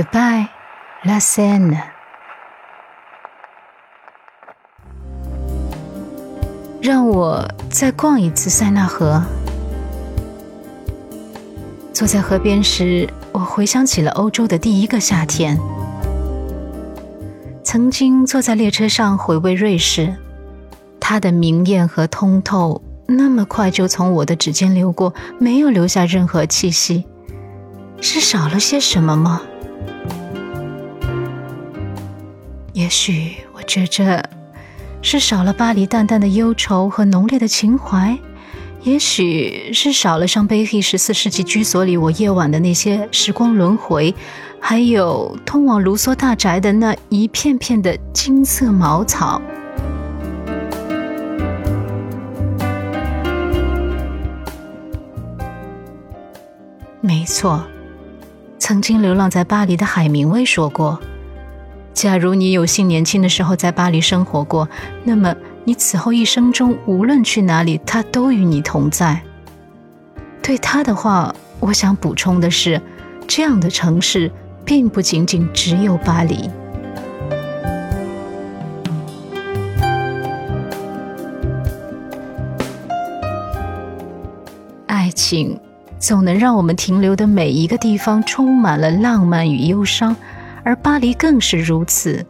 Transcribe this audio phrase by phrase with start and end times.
[0.00, 0.48] Goodbye,
[1.02, 1.78] La Seine。
[6.80, 9.22] 让我再逛一次塞纳河。
[11.92, 15.58] 坐在河边时，我回想起了欧洲的第一个夏天。
[17.62, 20.14] 曾经坐在列车上回味瑞士，
[20.98, 27.04] 它的明艳和通透，那么快就从我的指尖流过，没有留下任何气息。
[28.00, 29.42] 是少了些什么吗？
[32.72, 34.24] 也许我觉着
[35.02, 38.16] 是少了巴黎淡淡的忧愁和浓烈的情怀，
[38.82, 44.14] 也许是少了上贝希十四世纪居所里我夜晚的那些时光轮回，
[44.60, 49.42] 还有通往卢梭大宅的那一片片的金色茅草。
[57.00, 57.64] 没错。
[58.58, 61.00] 曾经流浪在巴黎的海明威说过
[62.00, 64.66] ：“假如你有幸年轻的时候在巴黎生活过，
[65.04, 69.20] 那么你此后一生中无论去哪里，他都与你同在。”
[70.42, 72.80] 对他的话，我想补充的是，
[73.28, 74.32] 这样的城市
[74.64, 76.48] 并不仅仅只有巴黎。
[84.86, 85.60] 爱情。
[85.98, 90.16] 总能让我们停留的每一个地方充满了浪漫与忧伤，
[90.62, 92.24] 而巴黎更是如此。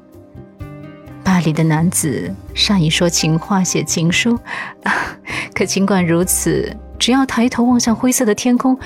[1.22, 4.38] 巴黎的男子善于说情话、写情书，
[5.54, 8.78] 可尽管如此，只要抬头望向灰色的天空，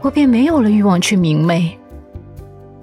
[0.00, 1.78] 我便没有了欲望去明媚。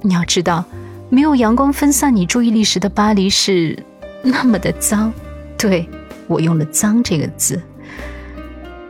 [0.02, 0.66] 你要知道，
[1.10, 3.78] 没有阳光分散你注意力时的巴黎是
[4.22, 5.12] 那么的脏。
[5.58, 5.88] 对
[6.28, 7.62] 我用了“脏”这个字，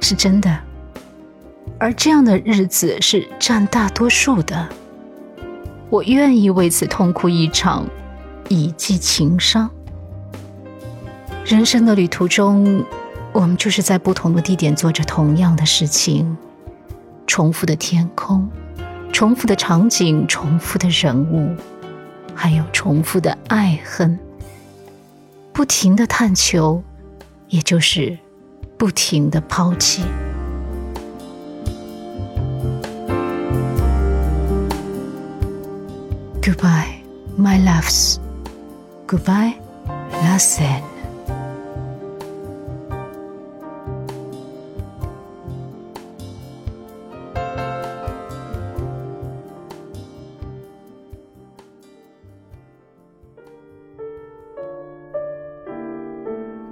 [0.02, 0.60] 是真的。
[1.78, 4.68] 而这样的日子是占大多数的，
[5.90, 7.88] 我愿意为此痛哭一场，
[8.48, 9.70] 以寄情伤。
[11.44, 12.86] 人生的旅途中，
[13.32, 16.38] 我们就是在不同的地点做着同样的事情，
[17.26, 18.48] 重复的天空，
[19.12, 21.56] 重复的场景，重复的人物，
[22.36, 24.20] 还有重复的爱恨，
[25.52, 26.84] 不停的探求，
[27.48, 28.16] 也就是
[28.78, 30.04] 不停的抛弃。
[36.42, 37.04] Goodbye,
[37.38, 38.20] my loves.
[39.08, 39.56] Goodbye,
[39.88, 40.84] la Seine.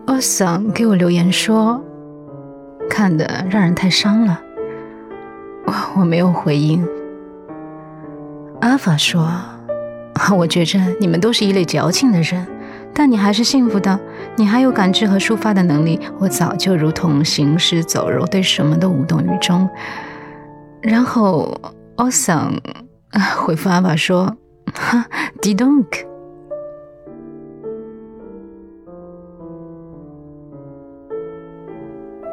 [0.08, 1.80] 我想给我留言说，
[2.90, 4.42] 看的让人太伤了。
[5.66, 6.84] 我我没有回应。
[8.62, 9.30] 阿法说。
[10.36, 12.46] 我觉着你们都是一类矫情的人，
[12.94, 14.00] 但你还是幸福的，
[14.36, 16.00] 你还有感知和抒发的能力。
[16.20, 19.70] 我早就如同行尸走肉，对什么都无动于衷。
[20.82, 21.56] 然后
[21.98, 22.54] 我想
[23.38, 24.36] 回复阿爸说
[24.74, 25.06] ：“哈
[25.42, 25.86] ，Didonk。”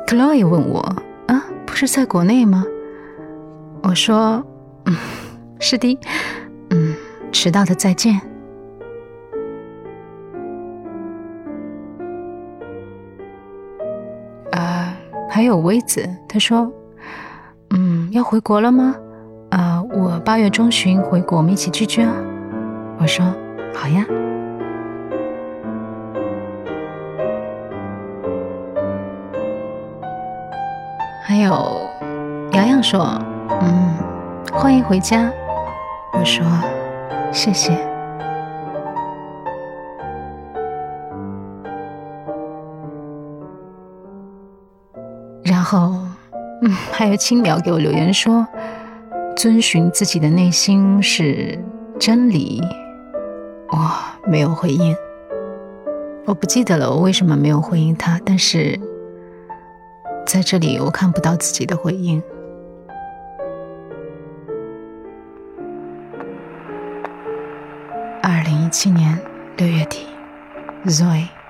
[0.07, 0.81] Chloe 问我
[1.29, 2.65] ：“啊，不是在国内吗？”
[3.83, 4.45] 我说
[4.87, 4.97] ：“嗯，
[5.59, 5.99] 是的。”
[7.35, 8.21] 迟到的再见。
[14.53, 14.95] 啊，
[15.29, 16.73] 还有薇子，他说
[17.75, 18.95] ：“嗯，要回国了吗？
[19.51, 22.15] 啊，我八月中旬回国，我们一起聚聚啊。”
[23.03, 23.27] 我说
[23.75, 24.07] ：“好呀。”
[31.27, 31.91] 还有
[32.53, 33.21] 洋洋说
[33.61, 33.97] ：“嗯，
[34.53, 35.33] 欢迎回家。”
[36.17, 36.45] 我说。
[37.35, 37.73] 谢谢。
[45.43, 45.99] 然后，
[46.63, 48.47] 嗯，还有青苗给我留言说
[49.37, 51.59] ：“遵循自己的内心是
[51.99, 52.63] 真理。”
[53.69, 53.79] 我
[54.27, 54.97] 没有回应。
[56.27, 58.21] 我不记得了，我为什么没有回应他？
[58.25, 58.79] 但是
[60.25, 62.23] 在这里，我看不到自己的回应。
[68.77, 69.17] 七年
[69.57, 70.05] 六月底
[70.85, 71.44] ，Zoe。